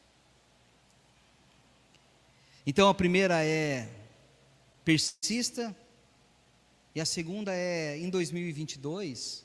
[2.66, 3.88] Então a primeira é
[4.84, 5.74] persista,
[6.94, 9.44] e a segunda é em 2022,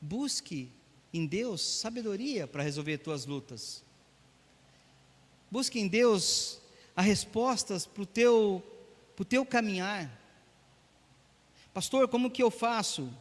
[0.00, 0.70] busque
[1.12, 3.82] em Deus sabedoria para resolver tuas lutas.
[5.50, 6.60] Busque em Deus
[6.94, 8.62] as respostas para o teu,
[9.20, 10.10] pro teu caminhar.
[11.74, 13.12] Pastor, como que eu faço?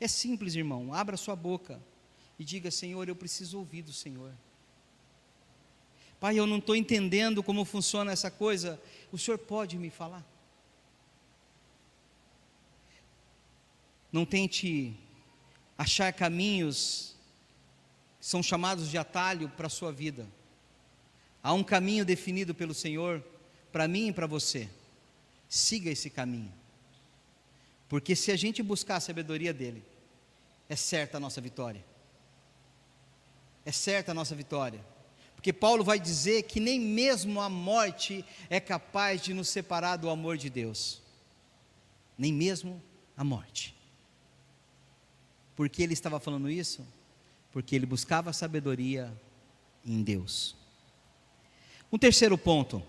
[0.00, 0.92] É simples, irmão.
[0.92, 1.80] Abra sua boca
[2.36, 4.32] e diga: Senhor, eu preciso ouvir do Senhor.
[6.18, 8.82] Pai, eu não estou entendendo como funciona essa coisa.
[9.12, 10.26] O Senhor pode me falar?
[14.10, 14.92] Não tente
[15.78, 17.14] achar caminhos
[18.18, 20.26] que são chamados de atalho para a sua vida.
[21.40, 23.22] Há um caminho definido pelo Senhor
[23.70, 24.68] para mim e para você.
[25.54, 26.52] Siga esse caminho.
[27.88, 29.84] Porque se a gente buscar a sabedoria dele,
[30.68, 31.84] é certa a nossa vitória.
[33.64, 34.84] É certa a nossa vitória.
[35.36, 40.10] Porque Paulo vai dizer que nem mesmo a morte é capaz de nos separar do
[40.10, 41.00] amor de Deus.
[42.18, 42.82] Nem mesmo
[43.16, 43.76] a morte.
[45.54, 46.84] Por que ele estava falando isso?
[47.52, 49.16] Porque ele buscava sabedoria
[49.86, 50.56] em Deus.
[51.92, 52.82] Um terceiro ponto,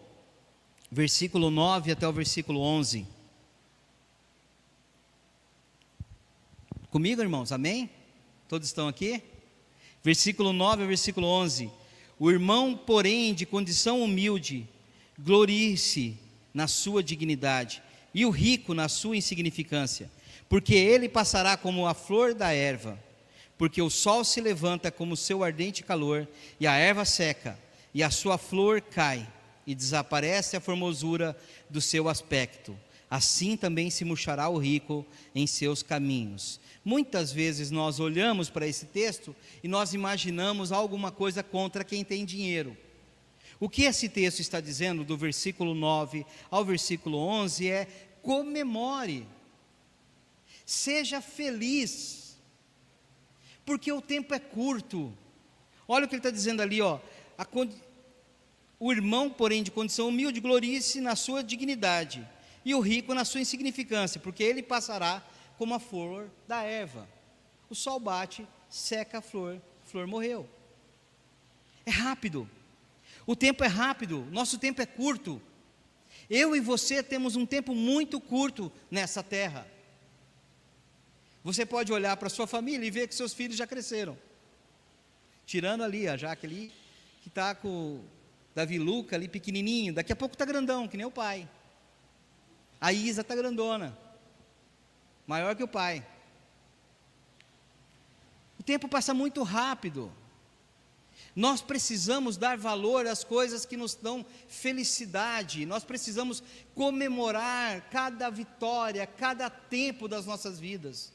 [0.92, 3.06] versículo 9 até o versículo 11.
[6.90, 7.90] Comigo, irmãos, amém?
[8.48, 9.22] Todos estão aqui?
[10.04, 11.70] Versículo 9 ao versículo 11.
[12.18, 14.68] O irmão, porém, de condição humilde,
[15.20, 16.18] glorie-se
[16.54, 17.82] na sua dignidade,
[18.14, 20.10] e o rico na sua insignificância,
[20.48, 22.98] porque ele passará como a flor da erva,
[23.58, 26.26] porque o sol se levanta como seu ardente calor,
[26.58, 27.60] e a erva seca,
[27.94, 29.28] e a sua flor cai,
[29.66, 31.38] e desaparece a formosura
[31.70, 32.78] do seu aspecto.
[33.10, 36.60] Assim também se murchará o rico em seus caminhos.
[36.84, 42.26] Muitas vezes nós olhamos para esse texto e nós imaginamos alguma coisa contra quem tem
[42.26, 42.76] dinheiro.
[43.60, 47.88] O que esse texto está dizendo, do versículo 9 ao versículo 11, é:
[48.22, 49.26] comemore,
[50.66, 52.38] seja feliz,
[53.66, 55.14] porque o tempo é curto.
[55.88, 57.00] Olha o que ele está dizendo ali, ó.
[57.38, 57.46] A,
[58.80, 62.28] o irmão, porém, de condição humilde, glorie-se na sua dignidade,
[62.64, 65.24] e o rico na sua insignificância, porque ele passará
[65.58, 67.08] como a flor da erva.
[67.70, 70.50] O sol bate, seca a flor, a flor morreu.
[71.86, 72.50] É rápido.
[73.26, 75.42] O tempo é rápido, nosso tempo é curto.
[76.30, 79.68] Eu e você temos um tempo muito curto nessa terra.
[81.44, 84.18] Você pode olhar para sua família e ver que seus filhos já cresceram.
[85.46, 86.72] Tirando ali a Jaque ali,
[87.22, 88.04] que está com
[88.56, 91.48] Davi Luca ali pequenininho, daqui a pouco está grandão, que nem o pai.
[92.82, 94.06] A Isa está grandona
[95.26, 96.06] maior que o Pai.
[98.60, 100.12] O tempo passa muito rápido.
[101.36, 106.42] Nós precisamos dar valor às coisas que nos dão felicidade, nós precisamos
[106.74, 111.12] comemorar cada vitória, cada tempo das nossas vidas.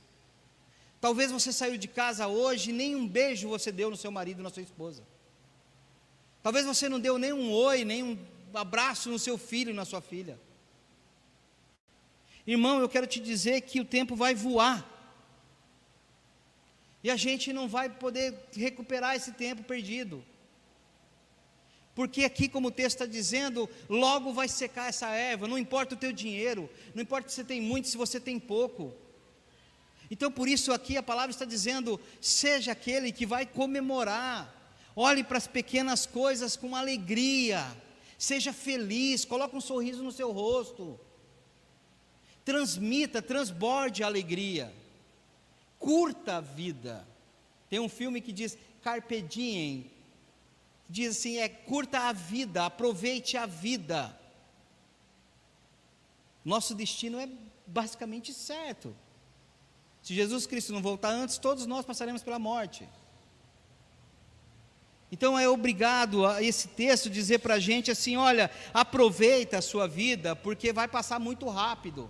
[1.00, 4.42] Talvez você saiu de casa hoje e nem um beijo você deu no seu marido,
[4.42, 5.03] na sua esposa.
[6.42, 8.18] Talvez você não deu nem um oi, nem um
[8.55, 10.38] abraço no seu filho, na sua filha.
[12.46, 14.87] Irmão, eu quero te dizer que o tempo vai voar.
[17.03, 20.24] E a gente não vai poder recuperar esse tempo perdido.
[21.94, 25.98] Porque aqui, como o texto está dizendo, logo vai secar essa erva, não importa o
[25.98, 28.94] teu dinheiro, não importa se você tem muito, se você tem pouco.
[30.11, 34.60] Então, por isso aqui a palavra está dizendo: seja aquele que vai comemorar,
[34.94, 37.66] olhe para as pequenas coisas com alegria,
[38.18, 40.98] seja feliz, coloque um sorriso no seu rosto
[42.44, 44.74] transmita, transborde a alegria,
[45.79, 47.07] curta a vida.
[47.68, 49.90] Tem um filme que diz Carpe Diem,
[50.88, 54.18] diz assim: é curta a vida, aproveite a vida.
[56.44, 57.29] Nosso destino é
[57.66, 58.96] basicamente certo.
[60.03, 62.88] Se Jesus Cristo não voltar antes, todos nós passaremos pela morte.
[65.12, 69.88] Então é obrigado a esse texto dizer para a gente assim: olha, aproveita a sua
[69.88, 72.09] vida, porque vai passar muito rápido.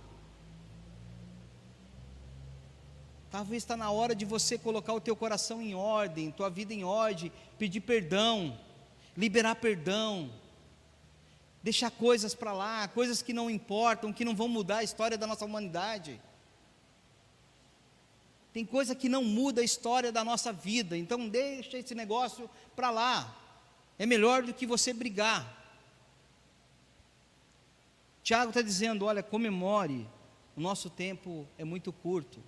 [3.31, 6.83] Talvez está na hora de você colocar o teu coração em ordem, tua vida em
[6.83, 8.59] ordem, pedir perdão,
[9.15, 10.29] liberar perdão,
[11.63, 15.25] deixar coisas para lá, coisas que não importam, que não vão mudar a história da
[15.25, 16.19] nossa humanidade.
[18.53, 22.89] Tem coisa que não muda a história da nossa vida, então deixa esse negócio para
[22.89, 23.37] lá.
[23.97, 25.57] É melhor do que você brigar.
[28.23, 30.07] Tiago está dizendo: olha, comemore,
[30.55, 32.39] o nosso tempo é muito curto.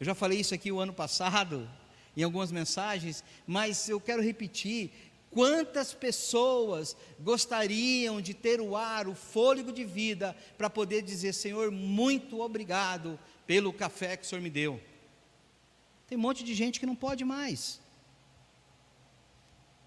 [0.00, 1.70] Eu já falei isso aqui o ano passado,
[2.16, 4.90] em algumas mensagens, mas eu quero repetir:
[5.30, 11.70] quantas pessoas gostariam de ter o ar, o fôlego de vida, para poder dizer, Senhor,
[11.70, 13.16] muito obrigado
[13.46, 14.80] pelo café que o Senhor me deu?
[16.06, 17.80] Tem um monte de gente que não pode mais.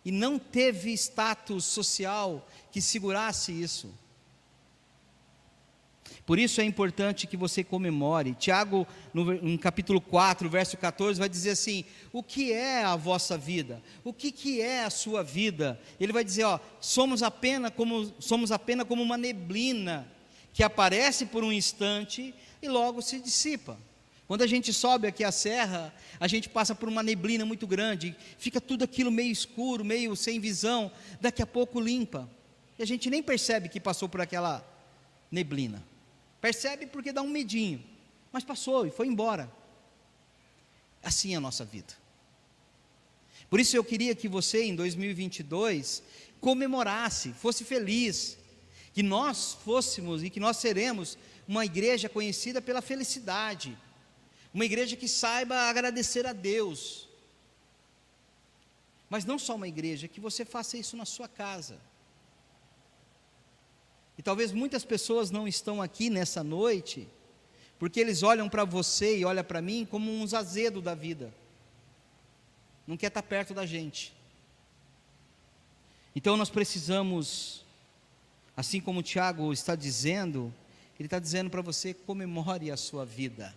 [0.04, 3.94] E não teve status social que segurasse isso.
[6.26, 8.36] Por isso é importante que você comemore.
[8.36, 13.38] Tiago, no, no, capítulo 4, verso 14, vai dizer assim: O que é a vossa
[13.38, 13.82] vida?
[14.04, 15.80] O que, que é a sua vida?
[15.98, 20.06] Ele vai dizer: ó, somos apenas como somos apenas como uma neblina
[20.54, 22.36] que aparece por um instante
[22.68, 23.78] e logo se dissipa.
[24.28, 28.16] Quando a gente sobe aqui a serra, a gente passa por uma neblina muito grande,
[28.38, 32.30] fica tudo aquilo meio escuro, meio sem visão, daqui a pouco limpa.
[32.78, 34.66] E a gente nem percebe que passou por aquela
[35.32, 35.82] neblina.
[36.42, 37.82] Percebe porque dá um medinho,
[38.32, 39.50] mas passou e foi embora.
[41.02, 41.94] Assim é a nossa vida.
[43.50, 46.04] Por isso eu queria que você em 2022
[46.42, 48.38] comemorasse, fosse feliz,
[48.94, 53.78] que nós fôssemos e que nós seremos uma igreja conhecida pela felicidade,
[54.54, 57.08] uma igreja que saiba agradecer a Deus.
[59.10, 61.80] Mas não só uma igreja, que você faça isso na sua casa.
[64.18, 67.08] E talvez muitas pessoas não estão aqui nessa noite,
[67.80, 71.34] porque eles olham para você e olham para mim como uns azedos da vida.
[72.86, 74.14] Não quer estar perto da gente.
[76.16, 77.64] Então nós precisamos,
[78.56, 80.52] assim como o Tiago está dizendo,
[81.00, 83.56] ele está dizendo para você: comemore a sua vida.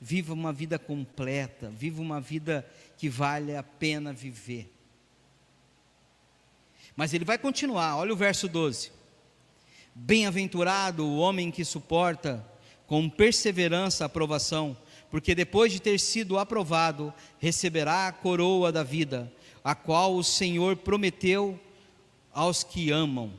[0.00, 2.66] Viva uma vida completa, viva uma vida
[2.98, 4.70] que vale a pena viver.
[6.94, 8.92] Mas ele vai continuar, olha o verso 12.
[9.94, 12.46] Bem-aventurado o homem que suporta
[12.86, 14.76] com perseverança a aprovação,
[15.10, 19.32] porque depois de ter sido aprovado, receberá a coroa da vida,
[19.64, 21.58] a qual o Senhor prometeu
[22.32, 23.32] aos que amam.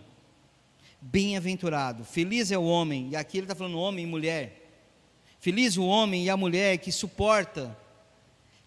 [1.09, 4.69] Bem-aventurado, feliz é o homem, e aqui ele está falando homem e mulher.
[5.39, 7.77] Feliz o homem e a mulher que suporta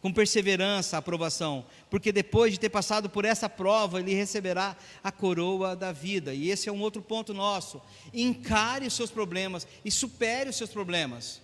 [0.00, 4.74] com perseverança a aprovação, porque depois de ter passado por essa prova, ele receberá
[5.04, 6.32] a coroa da vida.
[6.32, 7.78] E esse é um outro ponto nosso.
[8.10, 11.42] Encare os seus problemas e supere os seus problemas.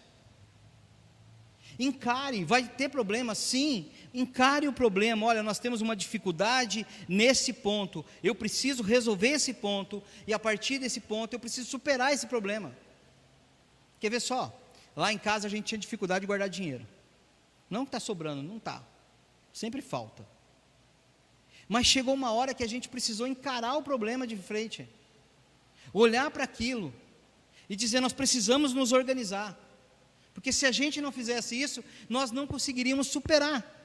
[1.78, 3.90] Encare, vai ter problema, sim.
[4.18, 5.26] Encare o problema.
[5.26, 8.02] Olha, nós temos uma dificuldade nesse ponto.
[8.24, 12.74] Eu preciso resolver esse ponto e a partir desse ponto eu preciso superar esse problema.
[14.00, 14.58] Quer ver só?
[14.96, 16.86] Lá em casa a gente tinha dificuldade de guardar dinheiro.
[17.68, 18.82] Não que está sobrando, não está.
[19.52, 20.26] Sempre falta.
[21.68, 24.88] Mas chegou uma hora que a gente precisou encarar o problema de frente,
[25.92, 26.90] olhar para aquilo
[27.68, 29.58] e dizer: nós precisamos nos organizar.
[30.32, 33.75] Porque se a gente não fizesse isso, nós não conseguiríamos superar.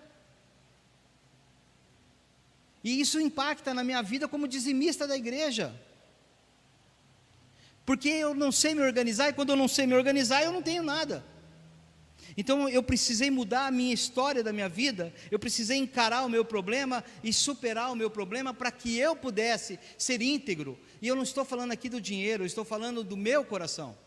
[2.84, 5.74] E isso impacta na minha vida como dizimista da igreja.
[7.86, 10.62] Porque eu não sei me organizar, e quando eu não sei me organizar, eu não
[10.62, 11.24] tenho nada.
[12.38, 16.46] Então eu precisei mudar a minha história da minha vida, eu precisei encarar o meu
[16.46, 20.80] problema e superar o meu problema para que eu pudesse ser íntegro.
[21.02, 23.98] E eu não estou falando aqui do dinheiro, eu estou falando do meu coração.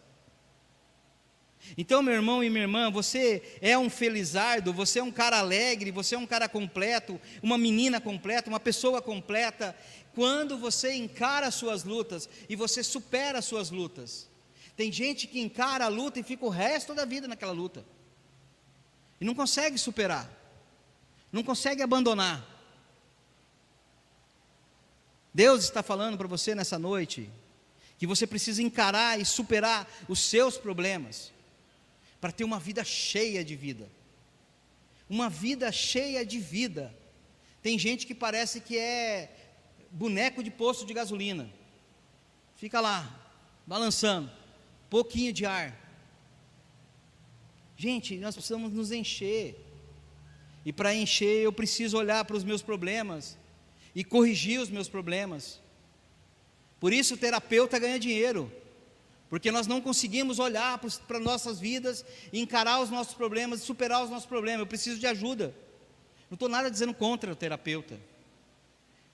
[1.77, 5.91] Então, meu irmão e minha irmã, você é um felizardo, você é um cara alegre,
[5.91, 9.77] você é um cara completo, uma menina completa, uma pessoa completa,
[10.15, 14.29] quando você encara as suas lutas e você supera as suas lutas.
[14.77, 17.85] Tem gente que encara a luta e fica o resto da vida naquela luta.
[19.21, 20.31] E não consegue superar,
[21.33, 22.47] não consegue abandonar.
[25.33, 27.29] Deus está falando para você nessa noite
[27.99, 31.34] que você precisa encarar e superar os seus problemas
[32.25, 33.87] para ter uma vida cheia de vida.
[35.11, 36.91] Uma vida cheia de vida.
[37.61, 39.31] Tem gente que parece que é
[39.91, 41.53] boneco de posto de gasolina.
[42.57, 43.31] Fica lá,
[43.67, 44.31] balançando,
[44.89, 45.79] pouquinho de ar.
[47.77, 49.63] Gente, nós precisamos nos encher.
[50.65, 53.37] E para encher, eu preciso olhar para os meus problemas
[53.95, 55.61] e corrigir os meus problemas.
[56.81, 58.51] Por isso, o terapeuta ganha dinheiro,
[59.29, 64.27] porque nós não conseguimos olhar para nossas vidas, encarar os nossos problemas superar os nossos
[64.27, 64.61] problemas.
[64.61, 65.55] Eu preciso de ajuda.
[66.31, 67.99] Não estou nada dizendo contra o terapeuta,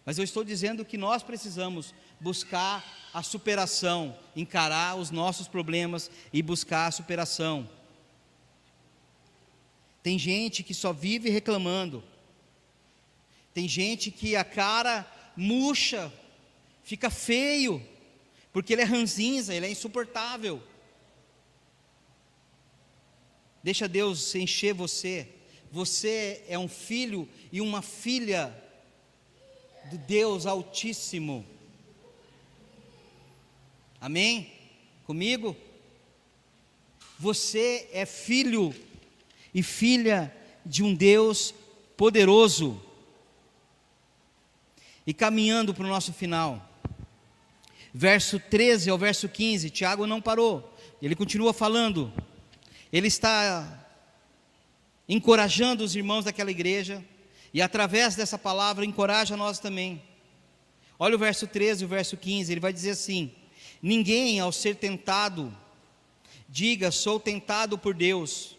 [0.05, 6.43] mas eu estou dizendo que nós precisamos buscar a superação, encarar os nossos problemas e
[6.43, 7.69] buscar a superação.
[10.03, 12.03] Tem gente que só vive reclamando.
[13.53, 15.07] Tem gente que a cara
[15.37, 16.13] murcha,
[16.83, 17.87] fica feio,
[18.53, 20.63] porque ele é ranzinza, ele é insuportável.
[23.63, 25.29] Deixa Deus encher você.
[25.71, 28.57] Você é um filho e uma filha
[29.91, 31.47] do Deus Altíssimo.
[34.01, 34.53] Amém?
[35.05, 35.57] Comigo?
[37.19, 38.75] Você é filho
[39.55, 40.35] e filha
[40.65, 41.55] de um Deus
[41.97, 42.81] poderoso.
[45.07, 46.70] E caminhando para o nosso final,
[47.93, 52.13] verso 13 ao verso 15, Tiago não parou, ele continua falando,
[52.93, 53.87] ele está
[55.09, 57.05] encorajando os irmãos daquela igreja,
[57.53, 60.03] e através dessa palavra encoraja nós também.
[60.99, 63.33] Olha o verso 13 e o verso 15, ele vai dizer assim:
[63.83, 65.53] Ninguém, ao ser tentado,
[66.49, 68.57] diga, sou tentado por Deus,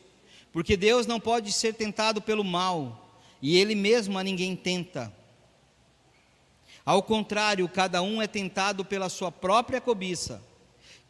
[0.51, 5.13] porque Deus não pode ser tentado pelo mal, e Ele mesmo a ninguém tenta.
[6.85, 10.41] Ao contrário, cada um é tentado pela sua própria cobiça,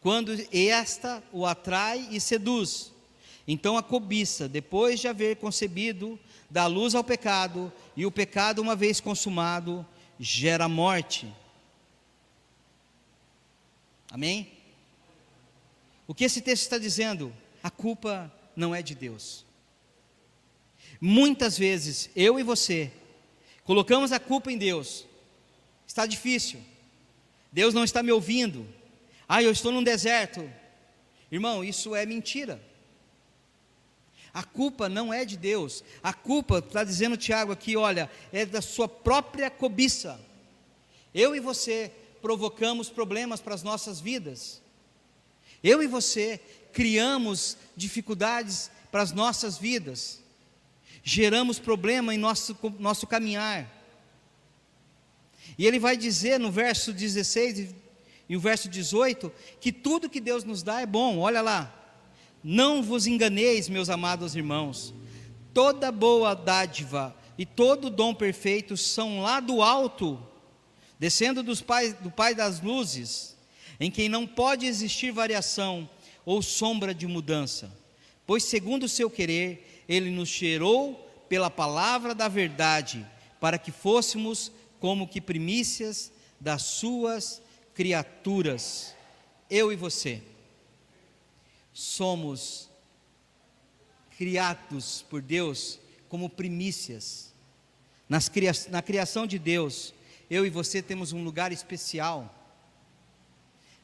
[0.00, 2.92] quando esta o atrai e seduz.
[3.46, 6.18] Então a cobiça, depois de haver concebido,
[6.50, 9.86] dá luz ao pecado, e o pecado, uma vez consumado,
[10.18, 11.32] gera morte.
[14.10, 14.52] Amém?
[16.06, 17.32] O que esse texto está dizendo?
[17.62, 19.46] A culpa não é de Deus.
[21.00, 22.92] Muitas vezes, eu e você,
[23.64, 25.06] colocamos a culpa em Deus.
[25.92, 26.58] Está difícil.
[27.52, 28.66] Deus não está me ouvindo.
[29.28, 30.50] Ah, eu estou num deserto.
[31.30, 32.58] Irmão, isso é mentira.
[34.32, 35.84] A culpa não é de Deus.
[36.02, 40.18] A culpa, está dizendo Tiago aqui, olha, é da sua própria cobiça.
[41.12, 44.62] Eu e você provocamos problemas para as nossas vidas.
[45.62, 46.40] Eu e você
[46.72, 50.22] criamos dificuldades para as nossas vidas.
[51.04, 53.81] Geramos problema em nosso, nosso caminhar.
[55.58, 57.74] E ele vai dizer no verso 16
[58.28, 61.18] e o verso 18 que tudo que Deus nos dá é bom.
[61.18, 61.78] Olha lá.
[62.42, 64.92] Não vos enganeis, meus amados irmãos,
[65.54, 70.20] toda boa dádiva e todo dom perfeito são lá do alto,
[70.98, 73.36] descendo dos pais, do Pai das luzes,
[73.78, 75.88] em quem não pode existir variação
[76.24, 77.72] ou sombra de mudança,
[78.26, 80.94] pois, segundo o seu querer, Ele nos cheirou
[81.28, 83.06] pela palavra da verdade,
[83.40, 84.52] para que fôssemos
[84.82, 86.10] como que primícias
[86.40, 87.40] das suas
[87.72, 88.96] criaturas.
[89.48, 90.20] Eu e você
[91.72, 92.68] somos
[94.18, 95.78] criados por Deus
[96.08, 97.32] como primícias.
[98.08, 99.94] Nas cria na criação de Deus,
[100.28, 102.34] eu e você temos um lugar especial.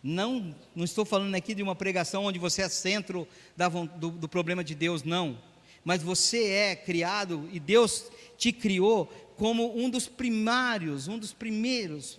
[0.03, 4.29] Não, não estou falando aqui de uma pregação onde você é centro da, do, do
[4.29, 5.39] problema de Deus, não.
[5.85, 9.09] Mas você é criado e Deus te criou
[9.39, 12.19] como um dos primários, um dos primeiros.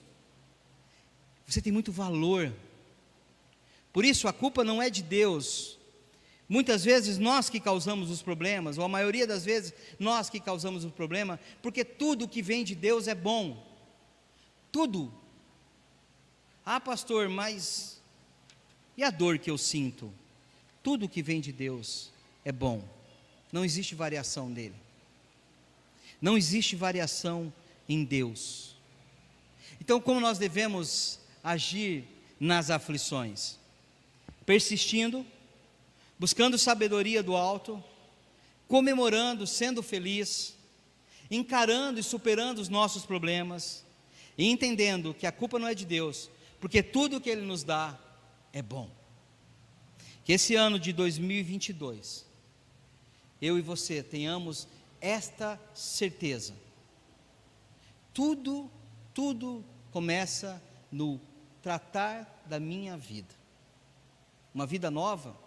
[1.46, 2.52] Você tem muito valor.
[3.92, 5.78] Por isso a culpa não é de Deus.
[6.48, 10.86] Muitas vezes nós que causamos os problemas, ou a maioria das vezes nós que causamos
[10.86, 13.68] o problema, porque tudo que vem de Deus é bom.
[14.72, 15.14] Tudo.
[16.66, 18.02] Ah, pastor, mas
[18.96, 20.12] e a dor que eu sinto?
[20.82, 22.12] Tudo que vem de Deus
[22.46, 22.82] é bom.
[23.52, 24.76] Não existe variação dele.
[26.22, 27.54] Não existe variação
[27.88, 28.76] em Deus.
[29.80, 32.06] Então, como nós devemos agir
[32.40, 33.60] nas aflições?
[34.50, 35.24] persistindo,
[36.18, 37.84] buscando sabedoria do alto,
[38.68, 40.56] comemorando, sendo feliz,
[41.30, 43.86] encarando e superando os nossos problemas
[44.36, 47.96] e entendendo que a culpa não é de Deus, porque tudo que Ele nos dá
[48.52, 48.90] é bom.
[50.26, 52.26] Que esse ano de 2022,
[53.40, 54.68] eu e você tenhamos
[55.02, 56.54] esta certeza.
[58.14, 58.70] Tudo,
[59.14, 61.20] tudo começa no
[61.62, 63.40] tratar da minha vida
[64.54, 65.38] uma vida nova,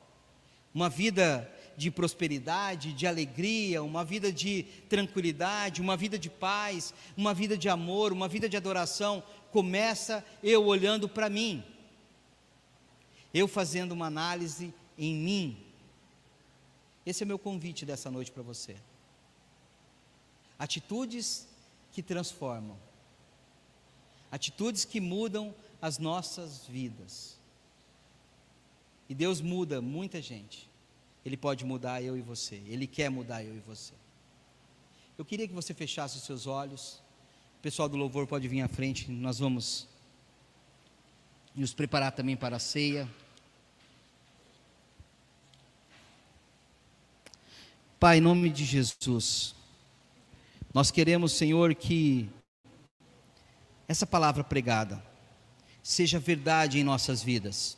[0.74, 7.34] uma vida de prosperidade, de alegria, uma vida de tranquilidade, uma vida de paz, uma
[7.34, 11.62] vida de amor, uma vida de adoração, começa eu olhando para mim,
[13.34, 15.56] eu fazendo uma análise em mim.
[17.04, 18.76] Esse é meu convite dessa noite para você.
[20.62, 21.48] Atitudes
[21.90, 22.76] que transformam,
[24.30, 27.36] atitudes que mudam as nossas vidas.
[29.08, 30.70] E Deus muda muita gente.
[31.26, 32.62] Ele pode mudar eu e você.
[32.68, 33.92] Ele quer mudar eu e você.
[35.18, 37.02] Eu queria que você fechasse os seus olhos.
[37.58, 39.10] O pessoal do louvor pode vir à frente.
[39.10, 39.88] Nós vamos
[41.56, 43.10] nos preparar também para a ceia.
[47.98, 49.56] Pai, em nome de Jesus,
[50.74, 52.30] nós queremos, Senhor, que
[53.86, 55.02] essa palavra pregada
[55.82, 57.76] seja verdade em nossas vidas.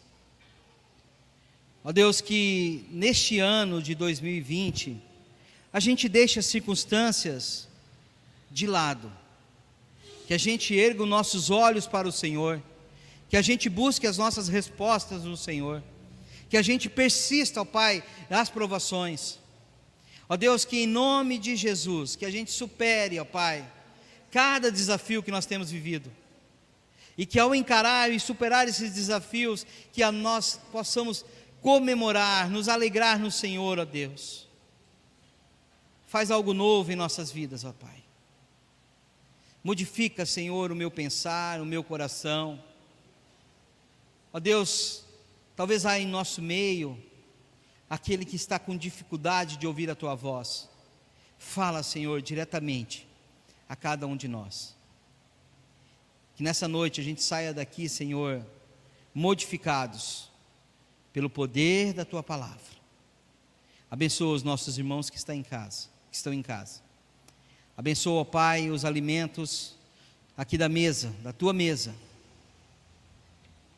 [1.82, 5.02] Ó Deus, que neste ano de 2020,
[5.72, 7.68] a gente deixe as circunstâncias
[8.48, 9.10] de lado,
[10.28, 12.62] que a gente erga os nossos olhos para o Senhor,
[13.28, 15.82] que a gente busque as nossas respostas no Senhor,
[16.48, 19.40] que a gente persista, ó Pai, nas provações.
[20.28, 23.70] Ó Deus, que em nome de Jesus, que a gente supere, ó Pai,
[24.30, 26.10] cada desafio que nós temos vivido.
[27.16, 31.24] E que ao encarar e superar esses desafios, que a nós possamos
[31.60, 34.48] comemorar, nos alegrar no Senhor, ó Deus.
[36.06, 38.02] Faz algo novo em nossas vidas, ó Pai.
[39.62, 42.62] Modifica, Senhor, o meu pensar, o meu coração.
[44.32, 45.04] Ó Deus,
[45.56, 47.00] talvez há em nosso meio
[47.88, 50.68] aquele que está com dificuldade de ouvir a tua voz.
[51.38, 53.06] Fala, Senhor, diretamente
[53.68, 54.74] a cada um de nós.
[56.36, 58.44] Que nessa noite a gente saia daqui, Senhor,
[59.14, 60.30] modificados
[61.12, 62.74] pelo poder da tua palavra.
[63.90, 66.80] Abençoa os nossos irmãos que estão em casa que estão em casa.
[67.76, 69.74] Abençoa, ó Pai, os alimentos
[70.36, 71.92] aqui da mesa, da tua mesa.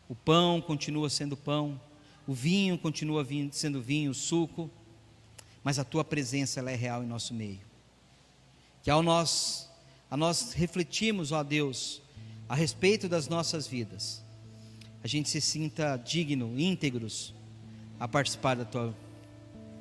[0.06, 1.80] O pão continua sendo pão,
[2.26, 4.70] o vinho continua vindo, sendo vinho, o suco,
[5.62, 7.60] mas a tua presença ela é real em nosso meio.
[8.82, 9.70] Que ao nós,
[10.10, 12.02] a nós refletirmos, ó Deus,
[12.48, 14.24] a respeito das nossas vidas,
[15.02, 17.34] a gente se sinta digno, íntegros
[17.98, 18.94] a participar da tua,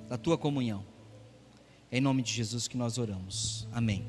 [0.07, 0.85] da tua comunhão.
[1.91, 3.67] É em nome de Jesus que nós oramos.
[3.71, 4.05] Amém.